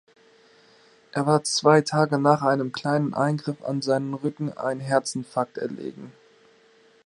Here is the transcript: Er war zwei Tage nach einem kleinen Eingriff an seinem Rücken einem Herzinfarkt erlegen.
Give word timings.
Er 1.11 1.27
war 1.27 1.43
zwei 1.43 1.81
Tage 1.81 2.17
nach 2.17 2.41
einem 2.41 2.71
kleinen 2.71 3.13
Eingriff 3.13 3.61
an 3.63 3.83
seinem 3.83 4.15
Rücken 4.15 4.51
einem 4.51 4.79
Herzinfarkt 4.81 5.59
erlegen. 5.59 6.11